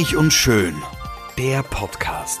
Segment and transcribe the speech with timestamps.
[0.00, 0.82] Reich und Schön,
[1.36, 2.40] der Podcast.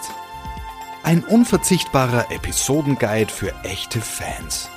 [1.02, 4.70] Ein unverzichtbarer Episodenguide für echte Fans.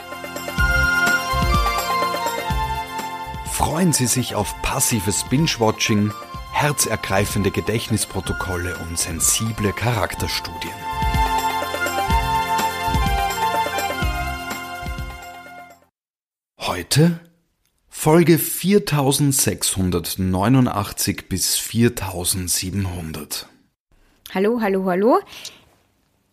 [3.53, 6.11] Freuen Sie sich auf passives Binge-Watching,
[6.51, 10.73] herzergreifende Gedächtnisprotokolle und sensible Charakterstudien.
[16.59, 17.21] Heute
[18.03, 23.47] Folge 4689 bis 4700.
[24.33, 25.19] Hallo, hallo, hallo.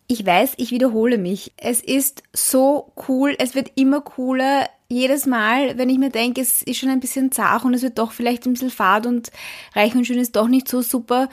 [0.05, 1.53] Ich weiß, ich wiederhole mich.
[1.55, 4.69] Es ist so cool, es wird immer cooler.
[4.89, 7.99] Jedes Mal, wenn ich mir denke, es ist schon ein bisschen zart und es wird
[7.99, 9.31] doch vielleicht ein bisschen fad und
[9.73, 11.29] reich und schön ist doch nicht so super,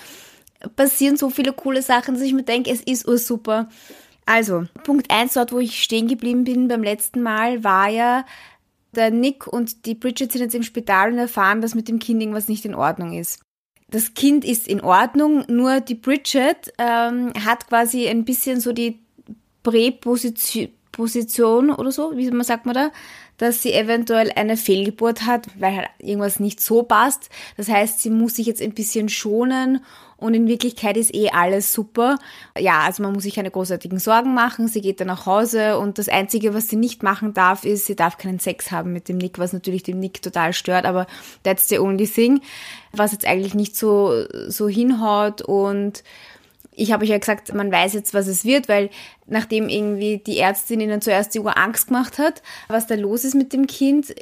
[0.76, 3.68] passieren so viele coole Sachen, dass ich mir denke, es ist ursuper.
[4.24, 8.24] Also, Punkt 1 dort, wo ich stehen geblieben bin beim letzten Mal, war ja,
[8.92, 12.20] der Nick und die Bridget sind jetzt im Spital und erfahren, dass mit dem Kind
[12.20, 13.40] irgendwas nicht in Ordnung ist.
[13.90, 19.00] Das Kind ist in Ordnung, nur die Bridget ähm, hat quasi ein bisschen so die
[19.62, 22.90] Präposition oder so, wie man sagt man da,
[23.38, 27.30] dass sie eventuell eine Fehlgeburt hat, weil halt irgendwas nicht so passt.
[27.56, 29.84] Das heißt, sie muss sich jetzt ein bisschen schonen
[30.16, 32.18] und in Wirklichkeit ist eh alles super.
[32.58, 34.66] Ja, also man muss sich keine großartigen Sorgen machen.
[34.66, 37.94] Sie geht dann nach Hause und das Einzige, was sie nicht machen darf, ist, sie
[37.94, 41.06] darf keinen Sex haben mit dem Nick, was natürlich dem Nick total stört, aber
[41.44, 42.40] that's the only thing,
[42.92, 46.02] was jetzt eigentlich nicht so, so hinhaut und
[46.78, 48.90] ich habe euch ja gesagt, man weiß jetzt, was es wird, weil
[49.26, 53.34] nachdem irgendwie die Ärztin ihnen zuerst die Uhr Angst gemacht hat, was da los ist
[53.34, 54.14] mit dem Kind,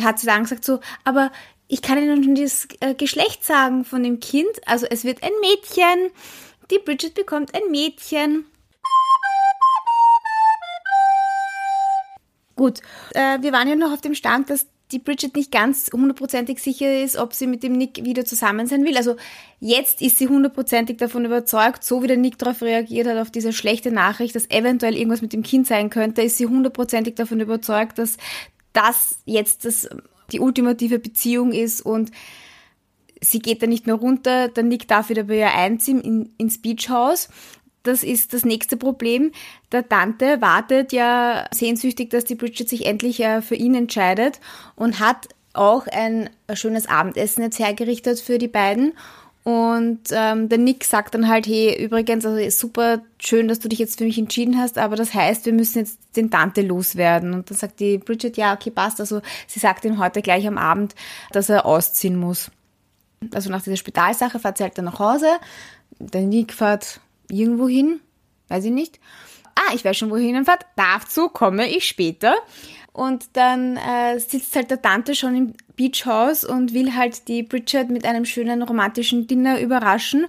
[0.00, 1.30] hat sie dann gesagt so, aber
[1.68, 4.48] ich kann Ihnen schon das äh, Geschlecht sagen von dem Kind.
[4.64, 6.10] Also es wird ein Mädchen.
[6.70, 8.46] Die Bridget bekommt ein Mädchen.
[12.56, 12.80] Gut,
[13.14, 17.02] äh, wir waren ja noch auf dem Stand, dass die Bridget nicht ganz hundertprozentig sicher
[17.02, 18.96] ist, ob sie mit dem Nick wieder zusammen sein will.
[18.96, 19.16] Also
[19.60, 23.52] jetzt ist sie hundertprozentig davon überzeugt, so wie der Nick darauf reagiert hat, auf diese
[23.52, 27.98] schlechte Nachricht, dass eventuell irgendwas mit dem Kind sein könnte, ist sie hundertprozentig davon überzeugt,
[27.98, 28.16] dass
[28.72, 29.88] das jetzt das
[30.32, 32.10] die ultimative Beziehung ist und
[33.20, 36.60] sie geht dann nicht mehr runter, der Nick darf wieder bei ihr einziehen in, ins
[36.60, 37.28] Beachhaus.
[37.88, 39.32] Das ist das nächste Problem.
[39.72, 44.40] Der Tante wartet ja sehnsüchtig, dass die Bridget sich endlich äh, für ihn entscheidet
[44.76, 48.92] und hat auch ein schönes Abendessen jetzt hergerichtet für die beiden.
[49.42, 53.78] Und ähm, der Nick sagt dann halt, hey, übrigens, also super schön, dass du dich
[53.78, 57.32] jetzt für mich entschieden hast, aber das heißt, wir müssen jetzt den Tante loswerden.
[57.32, 59.00] Und dann sagt die Bridget, ja, okay, passt.
[59.00, 60.94] Also sie sagt ihm heute gleich am Abend,
[61.32, 62.50] dass er ausziehen muss.
[63.32, 65.28] Also nach dieser Spitalsache fährt sie halt dann nach Hause.
[65.98, 67.00] Der Nick fährt
[67.30, 68.00] irgendwo hin,
[68.48, 69.00] weiß ich nicht.
[69.54, 70.66] Ah, ich weiß schon, wohin er fährt.
[70.76, 72.36] Dazu komme ich später.
[72.92, 77.90] Und dann äh, sitzt halt der Tante schon im Beachhaus und will halt die Bridget
[77.90, 80.26] mit einem schönen romantischen Dinner überraschen.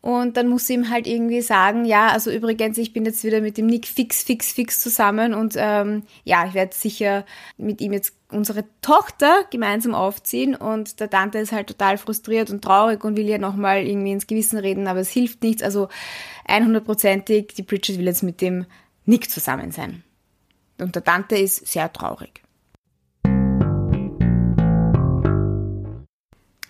[0.00, 3.40] Und dann muss sie ihm halt irgendwie sagen, ja, also übrigens, ich bin jetzt wieder
[3.40, 7.24] mit dem Nick fix, fix, fix zusammen und ähm, ja, ich werde sicher
[7.56, 10.54] mit ihm jetzt unsere Tochter gemeinsam aufziehen.
[10.54, 14.26] Und der Tante ist halt total frustriert und traurig und will ja nochmal irgendwie ins
[14.26, 15.62] Gewissen reden, aber es hilft nichts.
[15.62, 15.88] Also
[16.48, 18.66] 100%ig, die Bridget will jetzt mit dem
[19.04, 20.02] Nick zusammen sein.
[20.78, 22.42] Und der Tante ist sehr traurig.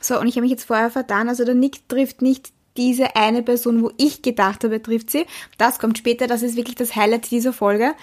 [0.01, 1.29] So, und ich habe mich jetzt vorher vertan.
[1.29, 5.27] Also der Nick trifft nicht diese eine Person, wo ich gedacht habe, trifft sie.
[5.59, 7.95] Das kommt später, das ist wirklich das Highlight dieser Folge.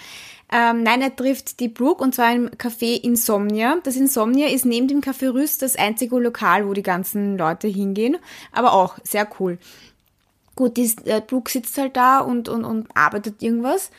[0.56, 3.76] Ähm, nein, er trifft die Brooke und zwar im Café Insomnia.
[3.82, 8.18] Das Insomnia ist neben dem Café Rüst das einzige Lokal, wo die ganzen Leute hingehen.
[8.52, 9.58] Aber auch sehr cool.
[10.54, 13.90] Gut, die, äh, Brooke sitzt halt da und, und, und arbeitet irgendwas.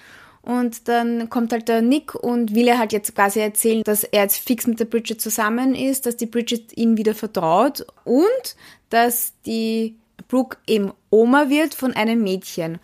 [0.44, 4.22] Und dann kommt halt der Nick und will er halt jetzt quasi erzählen, dass er
[4.22, 8.56] jetzt fix mit der Bridget zusammen ist, dass die Bridget ihm wieder vertraut und
[8.90, 9.98] dass die
[10.30, 12.80] Brooke eben Oma wird von einem Mädchen.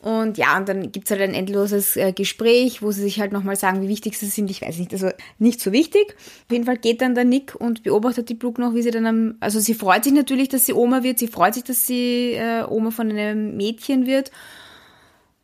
[0.00, 3.56] Und ja, und dann gibt's halt ein endloses äh, Gespräch, wo sie sich halt nochmal
[3.56, 4.50] sagen, wie wichtig sie sind.
[4.50, 6.14] Ich weiß nicht, also nicht so wichtig.
[6.46, 9.06] Auf jeden Fall geht dann der Nick und beobachtet die Brooke noch, wie sie dann
[9.06, 11.18] am, also sie freut sich natürlich, dass sie Oma wird.
[11.18, 14.30] Sie freut sich, dass sie äh, Oma von einem Mädchen wird.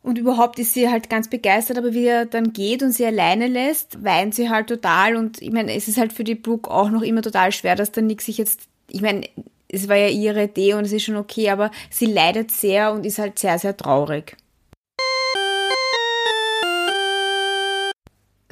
[0.02, 3.46] Und überhaupt ist sie halt ganz begeistert, aber wie er dann geht und sie alleine
[3.46, 5.16] lässt, weint sie halt total.
[5.16, 7.92] Und ich meine, es ist halt für die Brooke auch noch immer total schwer, dass
[7.92, 9.28] der Nick sich jetzt, ich meine,
[9.68, 13.06] es war ja ihre Idee und es ist schon okay, aber sie leidet sehr und
[13.06, 14.36] ist halt sehr, sehr traurig.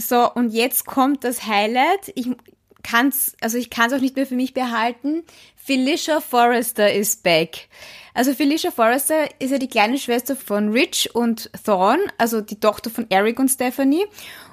[0.01, 2.13] So, und jetzt kommt das Highlight.
[2.15, 2.29] Ich
[2.83, 5.23] kann's, also ich kann es auch nicht mehr für mich behalten.
[5.57, 7.69] Felicia Forrester is back.
[8.15, 12.91] Also Felicia Forrester ist ja die kleine Schwester von Rich und Thorn, also die Tochter
[12.91, 14.05] von Eric und Stephanie.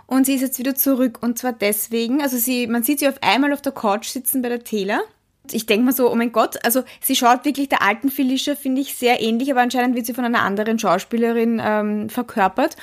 [0.06, 1.20] Und sie ist jetzt wieder zurück.
[1.22, 4.50] Und zwar deswegen, also sie, man sieht sie auf einmal auf der Couch sitzen bei
[4.50, 5.02] der Taylor.
[5.52, 8.82] Ich denke mal so, oh mein Gott, also sie schaut wirklich der alten Felicia, finde
[8.82, 12.76] ich, sehr ähnlich, aber anscheinend wird sie von einer anderen Schauspielerin ähm, verkörpert.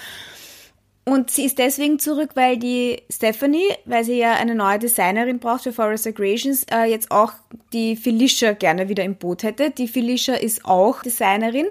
[1.06, 5.64] Und sie ist deswegen zurück, weil die Stephanie, weil sie ja eine neue Designerin braucht
[5.64, 7.32] für Forest Creations, äh, jetzt auch
[7.74, 9.70] die Felicia gerne wieder im Boot hätte.
[9.70, 11.66] Die Felicia ist auch Designerin.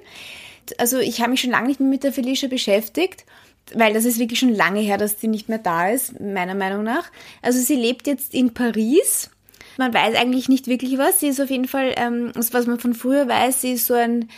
[0.77, 3.25] Also ich habe mich schon lange nicht mehr mit der Felicia beschäftigt,
[3.73, 6.83] weil das ist wirklich schon lange her, dass sie nicht mehr da ist, meiner Meinung
[6.83, 7.09] nach.
[7.41, 9.31] Also sie lebt jetzt in Paris.
[9.77, 11.19] Man weiß eigentlich nicht wirklich was.
[11.19, 14.29] Sie ist auf jeden Fall, ähm, was man von früher weiß, sie ist so ein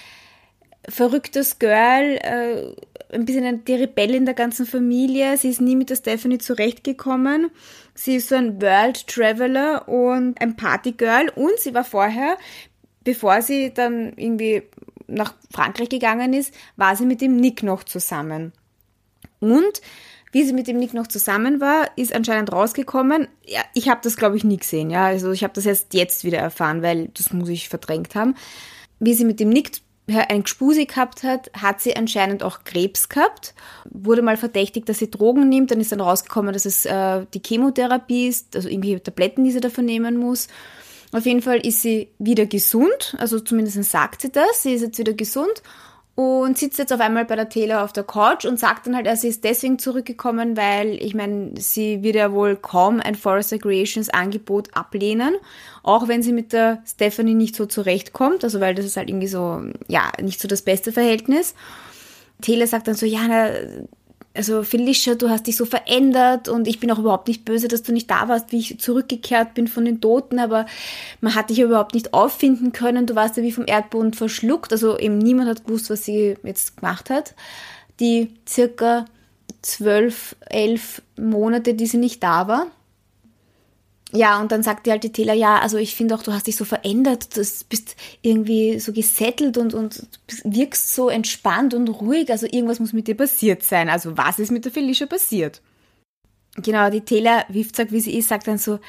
[0.87, 2.75] verrücktes Girl, äh,
[3.11, 5.37] ein bisschen die Rebellin der ganzen Familie.
[5.37, 7.51] Sie ist nie mit der Stephanie zurechtgekommen.
[7.93, 12.37] Sie ist so ein World Traveler und ein Partygirl und sie war vorher,
[13.03, 14.63] bevor sie dann irgendwie
[15.07, 18.51] nach Frankreich gegangen ist, war sie mit dem Nick noch zusammen.
[19.39, 19.81] Und
[20.31, 23.29] wie sie mit dem Nick noch zusammen war, ist anscheinend rausgekommen.
[23.45, 24.89] Ja, ich habe das, glaube ich, nie gesehen.
[24.89, 28.35] Ja, also ich habe das erst jetzt wieder erfahren, weil das muss ich verdrängt haben.
[28.99, 29.71] Wie sie mit dem Nick
[30.07, 33.55] ein Gspusi gehabt hat, hat sie anscheinend auch Krebs gehabt,
[33.89, 37.41] wurde mal verdächtigt, dass sie Drogen nimmt, dann ist dann rausgekommen, dass es äh, die
[37.43, 40.47] Chemotherapie ist, also irgendwie Tabletten, die sie dafür nehmen muss.
[41.11, 44.99] Auf jeden Fall ist sie wieder gesund, also zumindest sagt sie das, sie ist jetzt
[44.99, 45.63] wieder gesund
[46.15, 49.05] und sitzt jetzt auf einmal bei der Taylor auf der Couch und sagt dann halt,
[49.05, 54.09] er ist deswegen zurückgekommen, weil ich meine, sie wird ja wohl kaum ein Forest Creations
[54.09, 55.35] Angebot ablehnen,
[55.83, 59.27] auch wenn sie mit der Stephanie nicht so zurechtkommt, also weil das ist halt irgendwie
[59.27, 61.53] so, ja, nicht so das beste Verhältnis.
[62.41, 63.49] Taylor sagt dann so, ja, na,
[64.35, 67.83] also Felicia, du hast dich so verändert und ich bin auch überhaupt nicht böse, dass
[67.83, 70.65] du nicht da warst, wie ich zurückgekehrt bin von den Toten, aber
[71.21, 74.97] man hat dich überhaupt nicht auffinden können, du warst ja wie vom Erdboden verschluckt, also
[74.97, 77.33] eben niemand hat gewusst, was sie jetzt gemacht hat.
[77.99, 79.05] Die circa
[79.61, 82.67] zwölf, elf Monate, die sie nicht da war.
[84.15, 86.55] Ja, und dann sagt die alte Taylor, ja, also ich finde auch, du hast dich
[86.55, 90.07] so verändert, du bist irgendwie so gesettelt und, und
[90.43, 93.89] wirkst so entspannt und ruhig, also irgendwas muss mit dir passiert sein.
[93.89, 95.61] Also was ist mit der Felicia passiert?
[96.57, 98.79] Genau, die Taylor, Wifzag, wie sie ist, sagt dann so,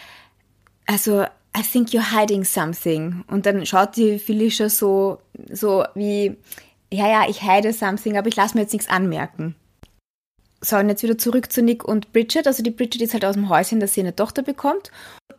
[0.86, 1.24] also
[1.56, 3.24] I think you're hiding something.
[3.28, 5.18] Und dann schaut die Felicia so,
[5.50, 6.36] so wie,
[6.92, 9.56] ja, ja, ich hide something, aber ich lasse mir jetzt nichts anmerken.
[10.62, 12.46] So, und jetzt wieder zurück zu Nick und Bridget.
[12.46, 14.90] Also die Bridget ist halt aus dem Häuschen, dass sie eine Tochter bekommt.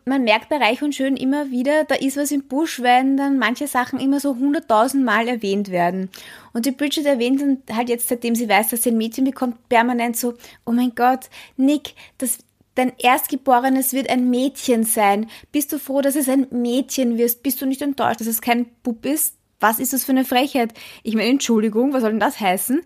[0.04, 3.38] Man merkt bei Reich und Schön immer wieder, da ist was im Busch, wenn dann
[3.38, 6.08] manche Sachen immer so hunderttausend Mal erwähnt werden.
[6.54, 9.68] Und die Bridget erwähnt dann halt jetzt, seitdem sie weiß, dass sie ein Mädchen bekommt,
[9.68, 10.34] permanent so,
[10.64, 12.38] oh mein Gott, Nick, das,
[12.74, 15.28] dein Erstgeborenes wird ein Mädchen sein.
[15.52, 17.42] Bist du froh, dass es ein Mädchen wirst?
[17.42, 19.34] Bist du nicht enttäuscht, dass es kein Bub ist?
[19.60, 20.72] Was ist das für eine Frechheit?
[21.02, 22.80] Ich meine, Entschuldigung, was soll denn das heißen?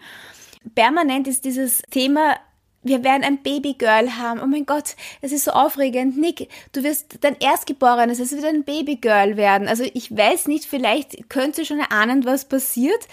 [0.74, 2.36] Permanent ist dieses Thema
[2.82, 4.40] wir werden ein Babygirl haben.
[4.40, 6.18] Oh mein Gott, es ist so aufregend.
[6.18, 9.68] Nick, du wirst dein Erstgeborenes, es wird ein Babygirl werden.
[9.68, 13.06] Also ich weiß nicht, vielleicht könnte schon erahnen, was passiert,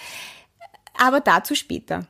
[0.98, 2.08] aber dazu später.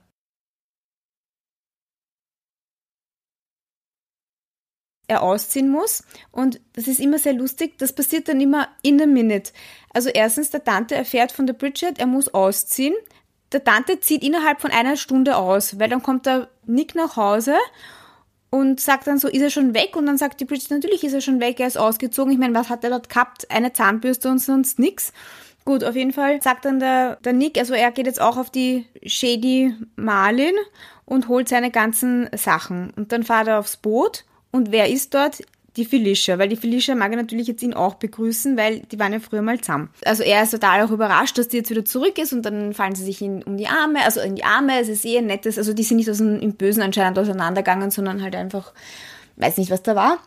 [5.10, 6.04] er ausziehen muss.
[6.32, 7.80] Und das ist immer sehr lustig.
[7.80, 9.52] Das passiert dann immer in a minute.
[9.92, 12.94] Also erstens, der Tante erfährt von der Bridget, er muss ausziehen
[13.52, 17.56] der Tante zieht innerhalb von einer Stunde aus, weil dann kommt der Nick nach Hause
[18.50, 19.96] und sagt dann so, ist er schon weg?
[19.96, 22.32] Und dann sagt die Bridget, natürlich ist er schon weg, er ist ausgezogen.
[22.32, 23.50] Ich meine, was hat er dort gehabt?
[23.52, 25.14] Eine Zahnbürste und sonst nix.
[25.66, 28.50] Gut, auf jeden Fall sagt dann der, der Nick, also er geht jetzt auch auf
[28.50, 30.56] die Shady Marlin
[31.06, 32.92] und holt seine ganzen Sachen.
[32.96, 35.42] Und dann fährt er aufs Boot und wer ist dort?
[35.80, 39.20] Die Felicia, weil die Felicia mag natürlich jetzt ihn auch begrüßen, weil die waren ja
[39.20, 39.90] früher mal zusammen.
[40.06, 42.96] Also er ist total auch überrascht, dass die jetzt wieder zurück ist und dann fallen
[42.96, 45.58] sie sich in, um die Arme, also in die Arme, es ist eh ein nettes,
[45.58, 48.74] also die sind nicht aus dem, im Bösen anscheinend auseinandergegangen, sondern halt einfach,
[49.38, 50.20] weiß nicht, was da war.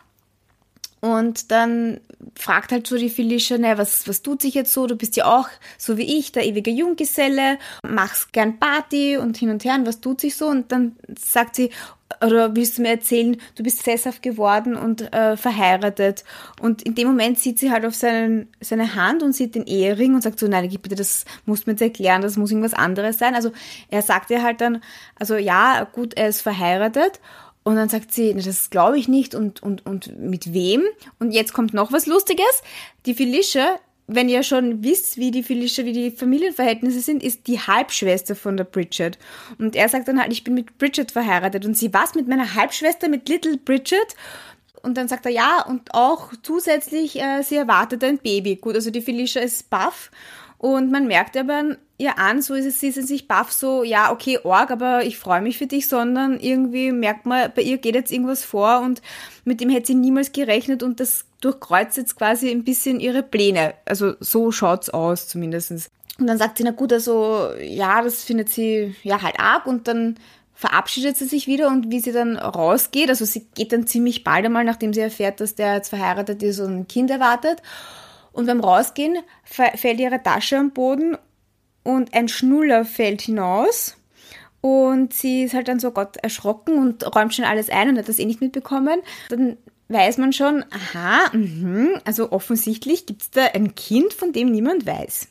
[1.02, 2.00] Und dann
[2.36, 4.86] fragt halt so die Felicia, ne, was, was tut sich jetzt so?
[4.86, 9.50] Du bist ja auch, so wie ich, der ewige Junggeselle, machst gern Party und hin
[9.50, 10.46] und her, und was tut sich so?
[10.46, 11.70] Und dann sagt sie,
[12.24, 16.22] oder willst du mir erzählen, du bist sesshaft geworden und äh, verheiratet.
[16.60, 20.14] Und in dem Moment sieht sie halt auf seinen, seine Hand und sieht den Ehering
[20.14, 23.18] und sagt so, nein, bitte, das musst du mir jetzt erklären, das muss irgendwas anderes
[23.18, 23.34] sein.
[23.34, 23.50] Also
[23.88, 24.82] er sagt ihr halt dann,
[25.18, 27.18] also ja, gut, er ist verheiratet.
[27.64, 30.82] Und dann sagt sie, das glaube ich nicht und, und, und mit wem?
[31.18, 32.62] Und jetzt kommt noch was Lustiges.
[33.06, 37.60] Die Felicia wenn ihr schon wisst, wie die Felicia, wie die Familienverhältnisse sind, ist die
[37.60, 39.18] Halbschwester von der Bridget.
[39.58, 41.64] Und er sagt dann halt, ich bin mit Bridget verheiratet.
[41.64, 44.16] Und sie, was, mit meiner Halbschwester, mit Little Bridget?
[44.82, 48.56] Und dann sagt er ja, und auch zusätzlich, äh, sie erwartet ein Baby.
[48.56, 50.10] Gut, also die Felicia ist buff.
[50.58, 54.10] Und man merkt aber ihr an, so ist es, sie ist nicht baff so, ja,
[54.10, 57.94] okay, Org, aber ich freue mich für dich, sondern irgendwie merkt man, bei ihr geht
[57.94, 59.00] jetzt irgendwas vor und
[59.44, 63.74] mit dem hätte sie niemals gerechnet und das durchkreuzt jetzt quasi ein bisschen ihre Pläne.
[63.84, 65.90] Also so schaut's aus zumindestens.
[66.18, 69.88] Und dann sagt sie, na gut, also ja, das findet sie ja halt arg und
[69.88, 70.16] dann
[70.54, 74.44] verabschiedet sie sich wieder und wie sie dann rausgeht, also sie geht dann ziemlich bald
[74.44, 77.62] einmal, nachdem sie erfährt, dass der jetzt verheiratet ist und ein Kind erwartet.
[78.32, 81.18] Und beim Rausgehen fällt ihre Tasche am Boden
[81.82, 83.96] und ein Schnuller fällt hinaus.
[84.60, 88.08] Und sie ist halt dann so Gott erschrocken und räumt schon alles ein und hat
[88.08, 89.00] das eh nicht mitbekommen.
[89.28, 89.56] Dann
[89.88, 94.86] weiß man schon, aha, mh, also offensichtlich gibt es da ein Kind, von dem niemand
[94.86, 95.28] weiß.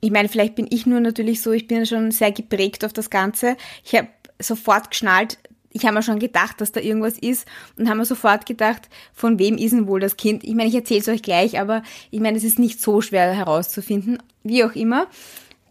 [0.00, 3.10] Ich meine, vielleicht bin ich nur natürlich so, ich bin schon sehr geprägt auf das
[3.10, 3.56] Ganze.
[3.84, 5.38] Ich habe sofort geschnallt,
[5.72, 9.38] ich habe mir schon gedacht, dass da irgendwas ist und habe mir sofort gedacht, von
[9.38, 10.42] wem ist denn wohl das Kind?
[10.42, 13.32] Ich meine, ich erzähle es euch gleich, aber ich meine, es ist nicht so schwer
[13.34, 15.06] herauszufinden, wie auch immer.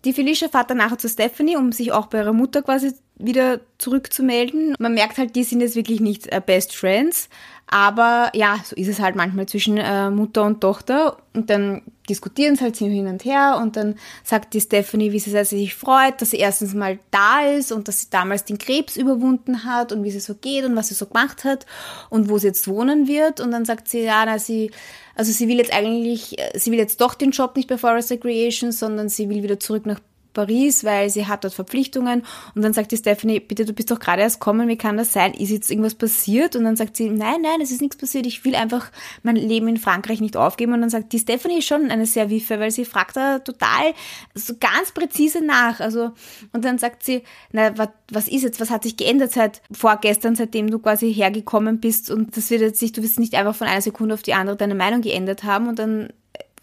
[0.06, 3.60] Die Felicia fährt dann nachher zu Stephanie, um sich auch bei ihrer Mutter quasi wieder
[3.78, 4.76] zurückzumelden.
[4.80, 7.30] Man merkt halt, die sind jetzt wirklich nicht äh, Best Friends,
[7.68, 11.18] aber ja, so ist es halt manchmal zwischen äh, Mutter und Tochter.
[11.36, 15.44] Und dann diskutieren sie halt hin und her und dann sagt die Stephanie, wie sie
[15.44, 19.66] sich freut, dass sie erstens mal da ist und dass sie damals den Krebs überwunden
[19.66, 21.68] hat und wie sie so geht und was sie so gemacht hat
[22.10, 23.40] und wo sie jetzt wohnen wird.
[23.40, 24.72] Und dann sagt sie, ja, na, sie,
[25.14, 28.10] also sie will jetzt eigentlich, äh, sie will jetzt doch den Job nicht bei Forest
[28.10, 30.00] Recreation, sondern sie will wieder zurück nach
[30.34, 32.24] Paris, weil sie hat dort Verpflichtungen.
[32.56, 35.14] Und dann sagt die Stephanie, bitte, du bist doch gerade erst kommen, wie kann das
[35.14, 35.34] sein?
[35.34, 36.56] Ist jetzt irgendwas passiert?
[36.56, 38.26] Und dann sagt sie, nein, nein, es ist nichts passiert.
[38.26, 38.92] Ich will einfach
[39.24, 40.74] mein Leben in Frankreich nicht aufgeben.
[40.74, 43.94] Und dann sagt die Stephanie schon eine sehr wiffe, weil sie fragt da total
[44.36, 45.80] so ganz präzise nach.
[45.80, 46.12] Also,
[46.54, 48.60] und dann sagt sie, na, was, was ist jetzt?
[48.60, 52.12] Was hat sich geändert seit vorgestern, seitdem du quasi hergekommen bist?
[52.12, 54.56] Und das wird jetzt nicht, du wirst nicht einfach von einer Sekunde auf die andere
[54.56, 55.68] deine Meinung geändert haben.
[55.68, 56.10] Und dann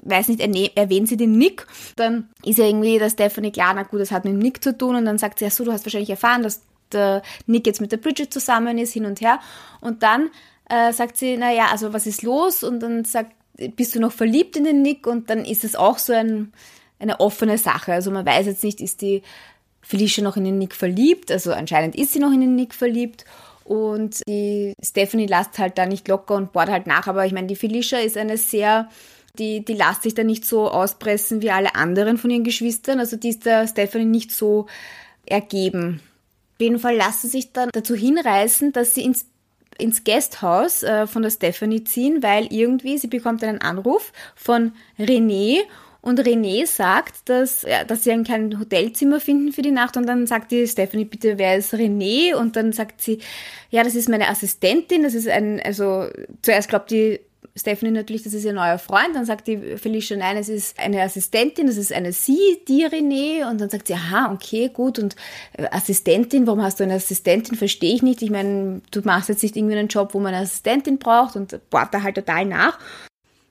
[0.08, 0.40] weiß nicht,
[0.76, 4.24] erwähnt sie den Nick, dann ist ja irgendwie der Stephanie klar, na gut, das hat
[4.24, 6.42] mit dem Nick zu tun und dann sagt sie, ja so, du hast wahrscheinlich erfahren,
[6.42, 9.40] dass der Nick jetzt mit der Bridget zusammen ist, hin und her.
[9.80, 10.30] Und dann
[10.68, 12.62] äh, sagt sie, na ja, also was ist los?
[12.62, 13.32] Und dann sagt,
[13.74, 15.06] bist du noch verliebt in den Nick?
[15.06, 16.52] Und dann ist es auch so ein,
[16.98, 19.22] eine offene Sache, also man weiß jetzt nicht, ist die
[19.82, 23.24] Felicia noch in den Nick verliebt, also anscheinend ist sie noch in den Nick verliebt.
[23.62, 27.48] Und die Stephanie lasst halt da nicht locker und bohrt halt nach, aber ich meine,
[27.48, 28.88] die Felicia ist eine sehr
[29.38, 33.00] die, die lässt sich da nicht so auspressen wie alle anderen von ihren Geschwistern.
[33.00, 34.66] Also die ist der Stephanie nicht so
[35.24, 36.00] ergeben.
[36.54, 39.26] Auf jeden Fall lässt sie sich dann dazu hinreißen, dass sie ins
[39.78, 45.58] ins Gasthaus äh, von der Stephanie ziehen, weil irgendwie sie bekommt einen Anruf von René
[46.06, 50.28] und René sagt, dass, ja, dass sie kein Hotelzimmer finden für die Nacht und dann
[50.28, 52.36] sagt die Stephanie, bitte, wer ist René?
[52.36, 53.18] Und dann sagt sie,
[53.70, 56.06] ja, das ist meine Assistentin, das ist ein, also
[56.42, 57.18] zuerst glaubt die
[57.56, 59.14] Stephanie natürlich, das ist ihr neuer Freund.
[59.14, 63.50] Dann sagt die Felicia, nein, es ist eine Assistentin, das ist eine sie, die René.
[63.50, 64.98] Und dann sagt sie, aha, okay, gut.
[64.98, 65.16] Und
[65.54, 67.56] äh, Assistentin, warum hast du eine Assistentin?
[67.56, 68.22] Verstehe ich nicht.
[68.22, 71.58] Ich meine, du machst jetzt nicht irgendwie einen Job, wo man eine Assistentin braucht und
[71.70, 72.78] bohrt da halt total nach.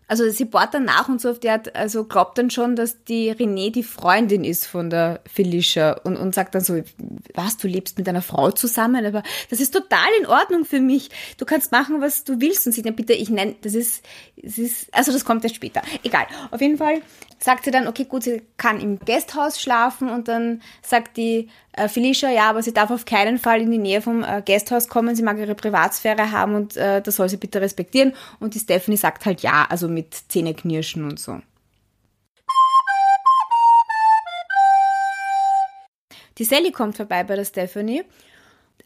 [0.07, 3.03] Also sie bohrt dann nach und so auf der Art, also glaubt dann schon, dass
[3.03, 6.81] die René die Freundin ist von der Felicia und, und sagt dann so,
[7.33, 11.09] was, du lebst mit einer Frau zusammen, aber das ist total in Ordnung für mich.
[11.37, 14.57] Du kannst machen, was du willst und sie dann bitte, ich nenne, das ist, das
[14.57, 15.81] ist, also das kommt erst später.
[16.03, 16.27] Egal.
[16.51, 17.01] Auf jeden Fall
[17.39, 21.87] sagt sie dann, okay, gut, sie kann im Gasthaus schlafen und dann sagt die äh,
[21.87, 25.15] Felicia, ja, aber sie darf auf keinen Fall in die Nähe vom äh, Gasthaus kommen,
[25.15, 28.13] sie mag ihre Privatsphäre haben und äh, das soll sie bitte respektieren.
[28.39, 31.41] Und die Stephanie sagt halt ja, also mit Zähneknirschen und so.
[36.37, 38.03] Die Sally kommt vorbei bei der Stephanie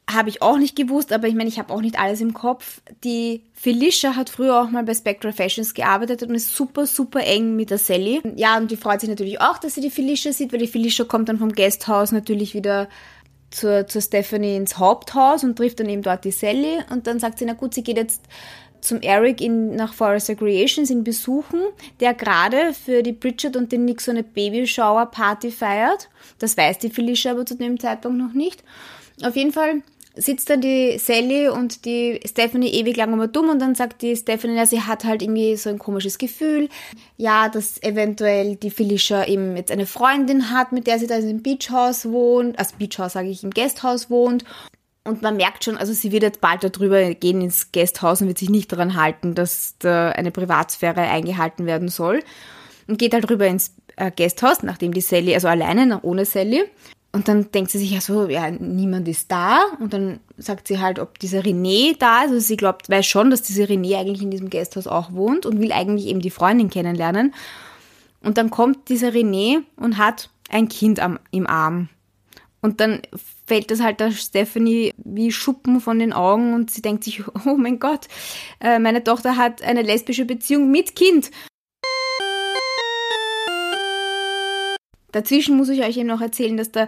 [0.10, 2.82] habe ich auch nicht gewusst, aber ich meine, ich habe auch nicht alles im Kopf.
[3.04, 7.56] Die Felicia hat früher auch mal bei Spectra Fashions gearbeitet und ist super, super eng
[7.56, 8.22] mit der Sally.
[8.36, 11.06] Ja, und die freut sich natürlich auch, dass sie die Felicia sieht, weil die Felicia
[11.06, 12.90] kommt dann vom Guesthouse natürlich wieder
[13.52, 16.80] zur, zur Stephanie ins Haupthaus und trifft dann eben dort die Sally.
[16.90, 18.22] Und dann sagt sie, na gut, sie geht jetzt
[18.82, 21.60] zum Eric in, nach Forest Recreations in besuchen,
[22.00, 26.10] der gerade für die Bridget und den Nick so eine Babyshower-Party feiert.
[26.40, 28.64] Das weiß die Felicia aber zu dem Zeitpunkt noch nicht.
[29.24, 29.82] Auf jeden Fall
[30.16, 34.16] sitzt dann die Sally und die Stephanie ewig lang immer dumm und dann sagt die
[34.16, 36.70] Stephanie, ja, sie hat halt irgendwie so ein komisches Gefühl,
[37.18, 41.42] ja, dass eventuell die Felicia eben jetzt eine Freundin hat, mit der sie da im
[41.42, 44.44] Beachhaus wohnt, also Beachhaus sage ich, im Gasthaus wohnt.
[45.06, 48.38] Und man merkt schon, also sie wird jetzt bald darüber gehen ins Gasthaus und wird
[48.38, 52.22] sich nicht daran halten, dass da eine Privatsphäre eingehalten werden soll.
[52.88, 56.66] Und geht halt rüber ins äh, Gasthaus, nachdem die Sally, also alleine, ohne Sally,
[57.12, 59.64] und dann denkt sie sich ja so, ja, niemand ist da.
[59.80, 62.32] Und dann sagt sie halt, ob dieser René da ist.
[62.32, 65.60] Also sie glaubt, weiß schon, dass dieser René eigentlich in diesem Gasthaus auch wohnt und
[65.60, 67.34] will eigentlich eben die Freundin kennenlernen.
[68.22, 71.90] Und dann kommt dieser René und hat ein Kind am, im Arm.
[72.62, 73.02] Und dann
[73.48, 77.56] fällt das halt der Stephanie wie Schuppen von den Augen und sie denkt sich, oh
[77.58, 78.08] mein Gott,
[78.60, 81.32] äh, meine Tochter hat eine lesbische Beziehung mit Kind.
[85.12, 86.88] Dazwischen muss ich euch eben noch erzählen, dass der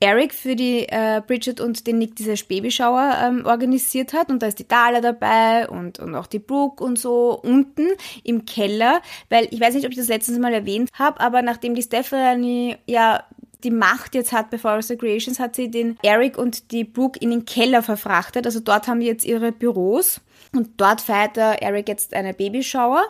[0.00, 4.48] Eric für die äh, Bridget und den Nick diese Babyschauer ähm, organisiert hat und da
[4.48, 7.88] ist die Dala dabei und, und auch die Brooke und so unten
[8.22, 11.74] im Keller, weil ich weiß nicht, ob ich das letztes Mal erwähnt habe, aber nachdem
[11.74, 13.24] die Stephanie ja
[13.64, 17.30] die Macht jetzt hat bei Forrester Creations, hat sie den Eric und die Brooke in
[17.30, 18.44] den Keller verfrachtet.
[18.44, 20.20] Also dort haben die jetzt ihre Büros
[20.52, 23.02] und dort feiert der Eric jetzt eine Babyschauer.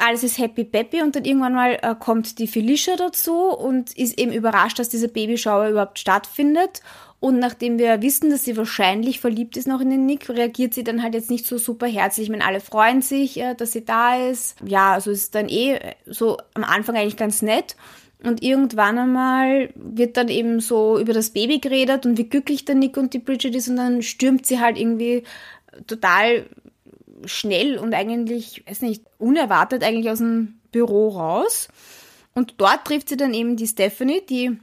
[0.00, 4.18] Alles ist happy peppy und dann irgendwann mal äh, kommt die Felicia dazu und ist
[4.18, 6.80] eben überrascht, dass diese Babyschauer überhaupt stattfindet.
[7.20, 10.82] Und nachdem wir wissen, dass sie wahrscheinlich verliebt ist noch in den Nick, reagiert sie
[10.82, 12.24] dann halt jetzt nicht so super herzlich.
[12.24, 14.56] Ich meine, alle freuen sich, äh, dass sie da ist.
[14.64, 17.76] Ja, also ist dann eh so am Anfang eigentlich ganz nett.
[18.24, 22.76] Und irgendwann einmal wird dann eben so über das Baby geredet und wie glücklich der
[22.76, 25.24] Nick und die Bridget ist und dann stürmt sie halt irgendwie
[25.86, 26.46] total
[27.26, 31.68] schnell und eigentlich, weiß nicht, unerwartet eigentlich aus dem Büro raus.
[32.34, 34.58] Und dort trifft sie dann eben die Stephanie, die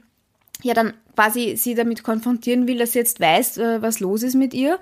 [0.62, 4.34] ja dann quasi sie damit konfrontieren will, dass sie jetzt weiß, äh, was los ist
[4.34, 4.78] mit ihr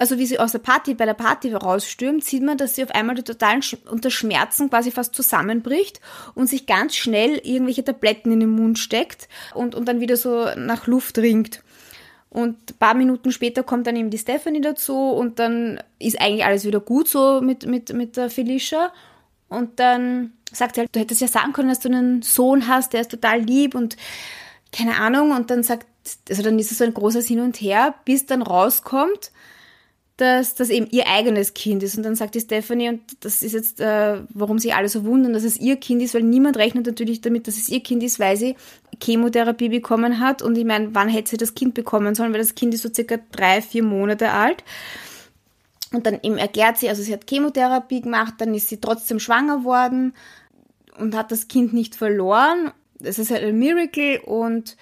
[0.00, 2.90] also wie sie aus der Party, bei der Party rausstürmt, sieht man, dass sie auf
[2.90, 3.60] einmal total
[3.90, 6.00] unter Schmerzen quasi fast zusammenbricht
[6.34, 10.46] und sich ganz schnell irgendwelche Tabletten in den Mund steckt und, und dann wieder so
[10.56, 11.62] nach Luft ringt.
[12.30, 16.44] Und ein paar Minuten später kommt dann eben die Stephanie dazu und dann ist eigentlich
[16.44, 18.92] alles wieder gut so mit, mit, mit der Felicia.
[19.48, 22.92] Und dann sagt sie halt, du hättest ja sagen können, dass du einen Sohn hast,
[22.92, 23.96] der ist total lieb und
[24.70, 25.32] keine Ahnung.
[25.32, 25.88] Und dann sagt,
[26.28, 29.32] also dann ist es so ein großes Hin und Her, bis dann rauskommt,
[30.16, 31.96] dass das eben ihr eigenes Kind ist.
[31.96, 35.32] Und dann sagt die Stephanie, und das ist jetzt, äh, warum sie alle so wundern,
[35.32, 38.20] dass es ihr Kind ist, weil niemand rechnet natürlich damit, dass es ihr Kind ist,
[38.20, 38.54] weil sie
[39.02, 40.42] Chemotherapie bekommen hat.
[40.42, 42.32] Und ich meine, wann hätte sie das Kind bekommen sollen?
[42.32, 44.64] Weil das Kind ist so circa drei, vier Monate alt.
[45.92, 49.64] Und dann eben erklärt sie, also sie hat Chemotherapie gemacht, dann ist sie trotzdem schwanger
[49.64, 50.14] worden
[50.98, 52.72] und hat das Kind nicht verloren.
[53.00, 54.76] Das ist halt ein Miracle und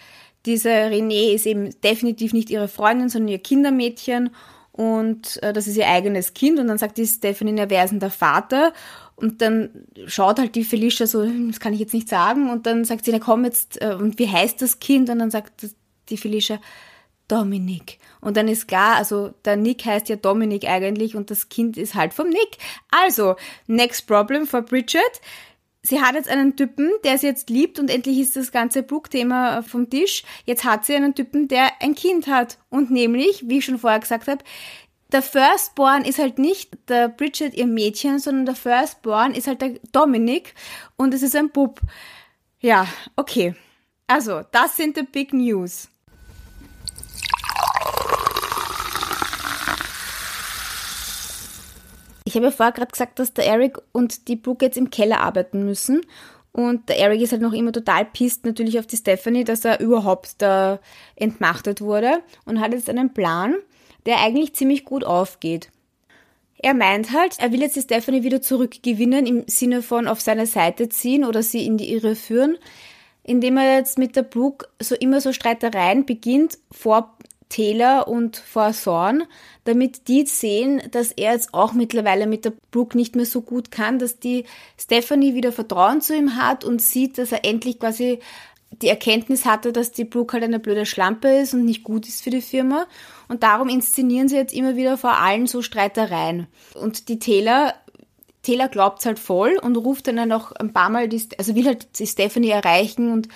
[0.44, 4.30] diese Renée ist eben definitiv nicht ihre Freundin, sondern ihr Kindermädchen
[4.72, 8.00] und äh, das ist ihr eigenes Kind und dann sagt die Stephanie, wer ist denn
[8.00, 8.72] der Vater?
[9.18, 12.84] Und dann schaut halt die Felicia so, das kann ich jetzt nicht sagen und dann
[12.84, 15.10] sagt sie, na komm jetzt, äh, und wie heißt das Kind?
[15.10, 15.66] Und dann sagt
[16.08, 16.60] die Felicia,
[17.26, 17.98] Dominik.
[18.20, 21.94] Und dann ist klar, also der Nick heißt ja Dominik eigentlich und das Kind ist
[21.94, 22.56] halt vom Nick.
[22.90, 25.20] Also, next problem for Bridget
[25.82, 29.62] sie hat jetzt einen Typen, der sie jetzt liebt und endlich ist das ganze Brooke-Thema
[29.62, 30.22] vom Tisch.
[30.44, 32.58] Jetzt hat sie einen Typen, der ein Kind hat.
[32.68, 34.44] Und nämlich, wie ich schon vorher gesagt habe,
[35.12, 39.80] der Firstborn ist halt nicht der Bridget ihr Mädchen, sondern der Firstborn ist halt der
[39.92, 40.54] Dominic
[40.96, 41.80] und es ist ein Bub.
[42.60, 43.54] Ja, okay.
[44.06, 45.88] Also, das sind die Big News.
[52.24, 55.20] Ich habe ja vorher gerade gesagt, dass der Eric und die Brooke jetzt im Keller
[55.20, 56.02] arbeiten müssen.
[56.52, 59.80] Und der Eric ist halt noch immer total pisst natürlich auf die Stephanie, dass er
[59.80, 60.80] überhaupt da
[61.16, 63.54] entmachtet wurde und hat jetzt einen Plan,
[64.08, 65.70] der eigentlich ziemlich gut aufgeht.
[66.60, 70.46] Er meint halt, er will jetzt die Stephanie wieder zurückgewinnen im Sinne von auf seine
[70.46, 72.56] Seite ziehen oder sie in die Irre führen,
[73.22, 77.16] indem er jetzt mit der Brooke so immer so Streitereien beginnt vor
[77.50, 79.24] Taylor und vor Thorn,
[79.64, 83.70] damit die sehen, dass er jetzt auch mittlerweile mit der Brooke nicht mehr so gut
[83.70, 84.44] kann, dass die
[84.80, 88.20] Stephanie wieder Vertrauen zu ihm hat und sieht, dass er endlich quasi
[88.70, 92.22] die Erkenntnis hatte, dass die Brooke halt eine blöde Schlampe ist und nicht gut ist
[92.22, 92.86] für die Firma.
[93.28, 96.46] Und darum inszenieren sie jetzt immer wieder vor allen so Streitereien.
[96.74, 97.74] Und die Taylor
[98.42, 101.98] Taylor glaubt's halt voll und ruft dann noch ein paar Mal, die, also will halt
[101.98, 103.28] die Stephanie erreichen und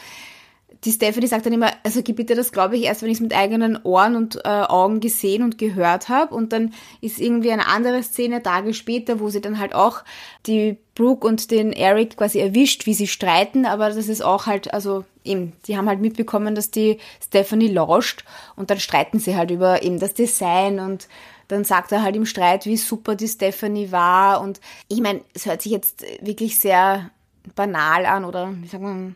[0.84, 3.20] die Stephanie sagt dann immer, also gib bitte, das glaube ich erst, wenn ich es
[3.20, 6.34] mit eigenen Ohren und äh, Augen gesehen und gehört habe.
[6.34, 10.02] Und dann ist irgendwie eine andere Szene Tage später, wo sie dann halt auch
[10.46, 13.64] die Brooke und den Eric quasi erwischt, wie sie streiten.
[13.64, 18.24] Aber das ist auch halt, also eben, die haben halt mitbekommen, dass die Stephanie lauscht
[18.56, 21.06] und dann streiten sie halt über eben das Design und
[21.46, 24.40] dann sagt er halt im Streit, wie super die Stephanie war.
[24.40, 27.10] Und ich meine, es hört sich jetzt wirklich sehr
[27.54, 29.14] banal an oder wie sagt man,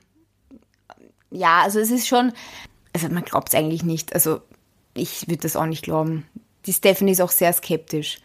[1.30, 2.32] ja, also es ist schon,
[2.92, 4.14] also man glaubt es eigentlich nicht.
[4.14, 4.40] Also
[4.94, 6.26] ich würde das auch nicht glauben.
[6.66, 8.18] Die Stephanie ist auch sehr skeptisch.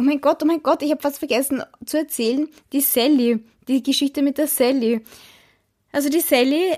[0.00, 2.48] Oh mein Gott, oh mein Gott, ich habe fast vergessen zu erzählen.
[2.72, 5.04] Die Sally, die Geschichte mit der Sally.
[5.92, 6.76] Also die Sally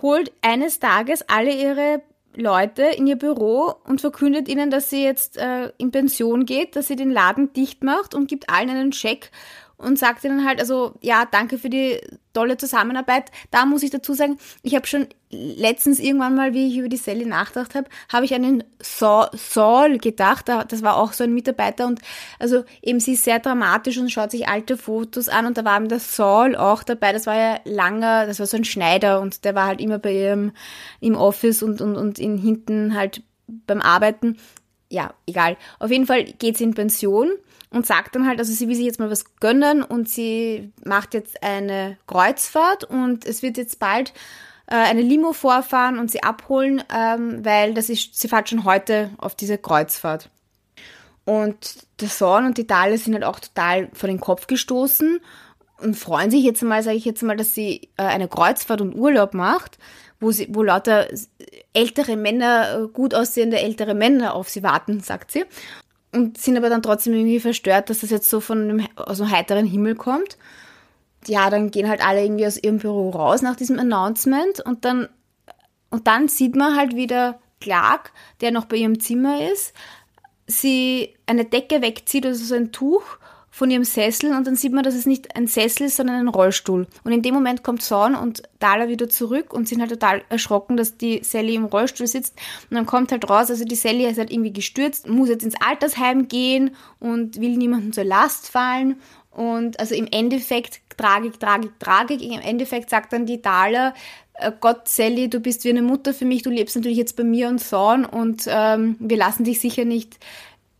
[0.00, 2.02] holt eines Tages alle ihre
[2.34, 6.88] Leute in ihr Büro und verkündet ihnen, dass sie jetzt äh, in Pension geht, dass
[6.88, 9.30] sie den Laden dicht macht und gibt allen einen Scheck
[9.76, 12.00] und sagt ihnen halt, also ja, danke für die
[12.32, 13.30] tolle Zusammenarbeit.
[13.50, 16.96] Da muss ich dazu sagen, ich habe schon letztens irgendwann mal, wie ich über die
[16.96, 20.48] Sally nachgedacht habe, habe ich an den Saul gedacht.
[20.48, 22.00] Das war auch so ein Mitarbeiter und
[22.38, 25.76] also eben sie ist sehr dramatisch und schaut sich alte Fotos an und da war
[25.76, 27.12] eben der Saul auch dabei.
[27.12, 30.12] Das war ja langer, das war so ein Schneider und der war halt immer bei
[30.12, 30.52] ihrem
[31.00, 33.22] im Office und, und, und in hinten halt
[33.66, 34.38] beim Arbeiten.
[34.90, 35.56] Ja, egal.
[35.78, 37.30] Auf jeden Fall geht sie in Pension
[37.72, 41.14] und sagt dann halt, also sie will sich jetzt mal was gönnen und sie macht
[41.14, 44.12] jetzt eine Kreuzfahrt und es wird jetzt bald
[44.66, 49.10] äh, eine Limo vorfahren und sie abholen, ähm, weil das ist, sie fährt schon heute
[49.18, 50.28] auf diese Kreuzfahrt.
[51.24, 55.20] Und der Sohn und die Dale sind halt auch total vor den Kopf gestoßen
[55.78, 58.94] und freuen sich jetzt mal, sage ich jetzt mal, dass sie äh, eine Kreuzfahrt und
[58.94, 59.78] Urlaub macht,
[60.20, 61.08] wo sie, wo lauter
[61.72, 65.44] ältere Männer, äh, gut aussehende ältere Männer auf sie warten, sagt sie
[66.12, 69.30] und sind aber dann trotzdem irgendwie verstört, dass das jetzt so von einem, aus einem
[69.30, 70.36] heiteren Himmel kommt.
[71.26, 75.08] Ja, dann gehen halt alle irgendwie aus ihrem Büro raus nach diesem Announcement und dann,
[75.90, 79.72] und dann sieht man halt wieder Clark, der noch bei ihrem Zimmer ist,
[80.46, 83.18] sie eine Decke wegzieht, also so ein Tuch
[83.54, 86.28] von ihrem Sessel und dann sieht man, dass es nicht ein Sessel ist, sondern ein
[86.28, 86.86] Rollstuhl.
[87.04, 90.78] Und in dem Moment kommt Son und Dala wieder zurück und sind halt total erschrocken,
[90.78, 92.34] dass die Sally im Rollstuhl sitzt.
[92.70, 95.60] Und dann kommt halt raus, also die Sally ist halt irgendwie gestürzt, muss jetzt ins
[95.60, 98.96] Altersheim gehen und will niemandem zur Last fallen.
[99.30, 102.22] Und also im Endeffekt Tragik, Tragik, Tragik.
[102.22, 103.92] Im Endeffekt sagt dann die Dala,
[104.34, 107.24] äh, Gott, Sally, du bist wie eine Mutter für mich, du lebst natürlich jetzt bei
[107.24, 110.18] mir und Son und ähm, wir lassen dich sicher nicht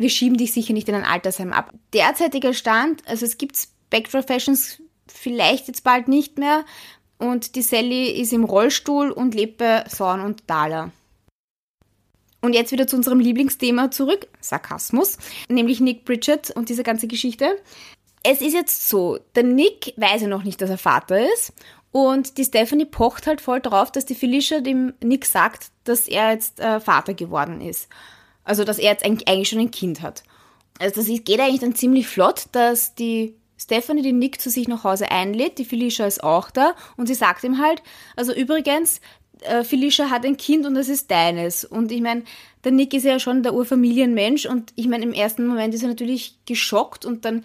[0.03, 1.73] wir schieben dich sicher nicht in ein Altersheim ab.
[1.95, 6.65] Derzeitiger Stand, also es gibt Spectral Fashions vielleicht jetzt bald nicht mehr
[7.19, 10.91] und die Sally ist im Rollstuhl und lebt bei Sorn und Dala.
[12.41, 17.57] Und jetzt wieder zu unserem Lieblingsthema zurück, Sarkasmus, nämlich Nick Bridget und diese ganze Geschichte.
[18.25, 21.53] Es ist jetzt so, der Nick weiß ja noch nicht, dass er Vater ist
[21.93, 26.33] und die Stephanie pocht halt voll drauf, dass die Felicia dem Nick sagt, dass er
[26.33, 27.88] jetzt äh, Vater geworden ist.
[28.45, 30.23] Also, dass er jetzt eigentlich schon ein Kind hat.
[30.79, 34.85] Also, das geht eigentlich dann ziemlich flott, dass die Stephanie den Nick zu sich nach
[34.85, 35.59] Hause einlädt.
[35.59, 37.83] Die Felicia ist auch da und sie sagt ihm halt,
[38.17, 39.01] also übrigens,
[39.43, 41.65] äh, Felicia hat ein Kind und das ist deines.
[41.65, 42.25] Und ich meine,
[42.65, 45.89] der Nick ist ja schon der Urfamilienmensch und ich meine, im ersten Moment ist er
[45.89, 47.45] natürlich geschockt und dann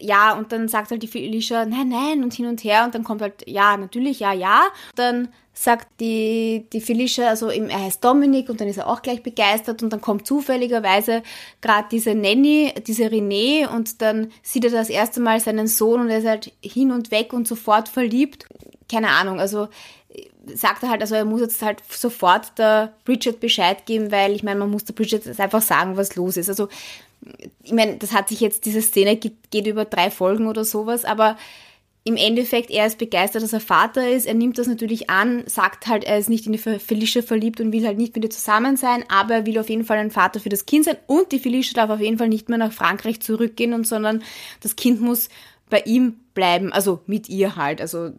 [0.00, 3.04] ja, und dann sagt halt die Felicia, nein, nein, und hin und her, und dann
[3.04, 4.62] kommt halt, ja, natürlich, ja, ja.
[4.94, 9.22] Dann sagt die, die Felicia, also er heißt Dominik, und dann ist er auch gleich
[9.22, 11.22] begeistert, und dann kommt zufälligerweise
[11.60, 16.10] gerade diese Nanny, diese René, und dann sieht er das erste Mal seinen Sohn, und
[16.10, 18.46] er ist halt hin und weg und sofort verliebt.
[18.90, 19.68] Keine Ahnung, also
[20.54, 24.42] sagt er halt, also er muss jetzt halt sofort der Bridget Bescheid geben, weil ich
[24.42, 26.48] meine, man muss der Bridget einfach sagen, was los ist.
[26.48, 26.68] Also
[27.62, 31.04] ich meine, das hat sich jetzt, diese Szene geht, geht über drei Folgen oder sowas,
[31.04, 31.36] aber
[32.04, 34.26] im Endeffekt, er ist begeistert, dass er Vater ist.
[34.26, 37.72] Er nimmt das natürlich an, sagt halt, er ist nicht in die Felicia verliebt und
[37.72, 40.40] will halt nicht mit ihr zusammen sein, aber er will auf jeden Fall ein Vater
[40.40, 43.20] für das Kind sein und die Felicia darf auf jeden Fall nicht mehr nach Frankreich
[43.20, 44.24] zurückgehen und sondern
[44.60, 45.28] das Kind muss
[45.70, 47.80] bei ihm bleiben, also mit ihr halt.
[47.80, 48.10] Also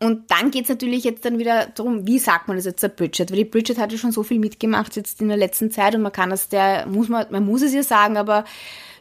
[0.00, 3.30] und dann geht's natürlich jetzt dann wieder darum, wie sagt man das jetzt der Bridget?
[3.30, 6.02] Weil die Bridget hat ja schon so viel mitgemacht jetzt in der letzten Zeit und
[6.02, 8.44] man kann das der, muss man, man muss es ihr sagen, aber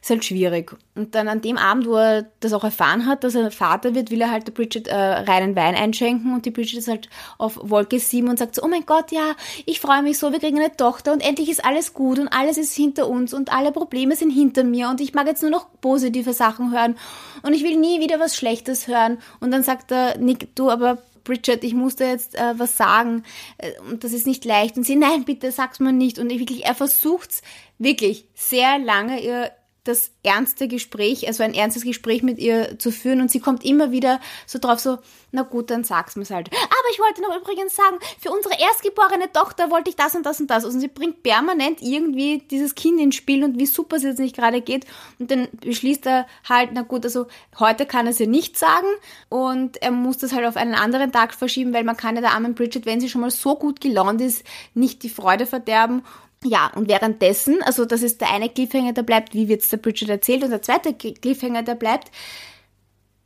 [0.08, 0.74] ist halt schwierig.
[0.96, 4.10] Und dann an dem Abend, wo er das auch erfahren hat, dass er Vater wird,
[4.10, 7.60] will er halt der Bridget äh, reinen Wein einschenken und die Bridget ist halt auf
[7.62, 10.60] Wolke 7 und sagt so, oh mein Gott, ja, ich freue mich so, wir kriegen
[10.60, 14.16] eine Tochter und endlich ist alles gut und alles ist hinter uns und alle Probleme
[14.16, 16.96] sind hinter mir und ich mag jetzt nur noch positive Sachen hören
[17.42, 19.18] und ich will nie wieder was Schlechtes hören.
[19.42, 23.24] Und dann sagt er, Nick, du, aber Bridget, ich musste jetzt äh, was sagen
[23.58, 24.78] äh, und das ist nicht leicht.
[24.78, 26.18] Und sie, nein, bitte sag's mir nicht.
[26.18, 27.42] Und wirklich, er versucht's
[27.78, 29.52] wirklich sehr lange, ihr
[29.88, 33.92] das ernste Gespräch, also ein ernstes Gespräch mit ihr zu führen und sie kommt immer
[33.92, 34.98] wieder so drauf so,
[35.32, 36.50] na gut, dann sag's mir's halt.
[36.54, 40.40] Aber ich wollte noch übrigens sagen, für unsere erstgeborene Tochter wollte ich das und das
[40.40, 40.64] und das.
[40.64, 44.36] Also sie bringt permanent irgendwie dieses Kind ins Spiel und wie super es jetzt nicht
[44.36, 44.86] gerade geht.
[45.20, 47.28] Und dann beschließt er halt, na gut, also
[47.60, 48.88] heute kann er ihr nicht sagen
[49.30, 52.32] und er muss das halt auf einen anderen Tag verschieben, weil man kann ja der
[52.32, 56.04] armen Bridget, wenn sie schon mal so gut gelaunt ist, nicht die Freude verderben
[56.44, 59.78] ja, und währenddessen, also das ist der eine Cliffhanger, der bleibt, wie wird es der
[59.78, 62.12] Bridget erzählt, und der zweite Cliffhanger, der bleibt,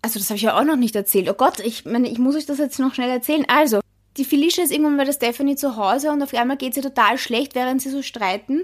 [0.02, 1.30] also das habe ich ja auch noch nicht erzählt.
[1.30, 3.46] Oh Gott, ich meine, ich muss euch das jetzt noch schnell erzählen.
[3.48, 3.82] Also,
[4.18, 7.18] die Felicia ist irgendwann bei der Stephanie zu Hause und auf einmal geht sie total
[7.18, 8.64] schlecht, während sie so streiten.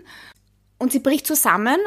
[0.79, 1.77] Und sie bricht zusammen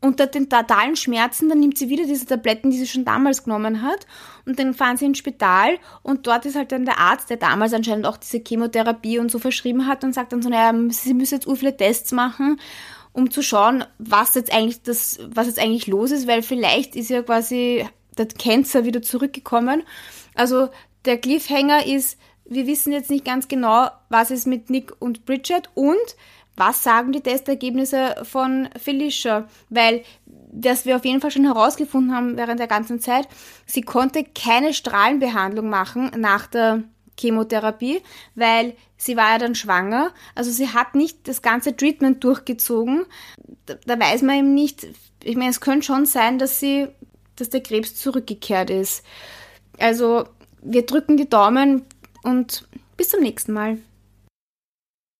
[0.00, 3.82] unter den totalen Schmerzen, dann nimmt sie wieder diese Tabletten, die sie schon damals genommen
[3.82, 4.06] hat
[4.44, 7.72] und dann fahren sie ins Spital und dort ist halt dann der Arzt, der damals
[7.72, 11.34] anscheinend auch diese Chemotherapie und so verschrieben hat und sagt dann so, naja, sie müssen
[11.34, 12.58] jetzt ur viele Tests machen
[13.16, 17.08] um zu schauen, was jetzt eigentlich das, was jetzt eigentlich los ist, weil vielleicht ist
[17.08, 19.84] ja quasi der Cancer wieder zurückgekommen.
[20.34, 20.68] Also
[21.06, 25.70] der Cliffhanger ist, wir wissen jetzt nicht ganz genau, was ist mit Nick und Bridget
[25.74, 25.96] und
[26.56, 32.36] was sagen die Testergebnisse von Felicia, weil was wir auf jeden Fall schon herausgefunden haben
[32.36, 33.28] während der ganzen Zeit,
[33.66, 36.84] sie konnte keine Strahlenbehandlung machen nach der
[37.18, 38.02] Chemotherapie,
[38.34, 40.12] weil sie war ja dann schwanger.
[40.34, 43.04] Also sie hat nicht das ganze Treatment durchgezogen.
[43.66, 44.86] Da, da weiß man eben nicht,
[45.22, 46.88] ich meine, es könnte schon sein, dass sie,
[47.36, 49.04] dass der Krebs zurückgekehrt ist.
[49.78, 50.24] Also
[50.62, 51.84] wir drücken die Daumen
[52.22, 52.66] und
[52.96, 53.78] bis zum nächsten Mal.